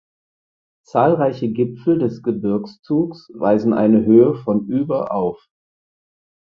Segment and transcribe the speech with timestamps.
[0.83, 5.45] Zahlreiche Gipfel des Gebirgszugs weisen eine Höhe von über auf.